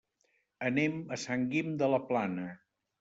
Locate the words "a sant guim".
1.17-1.69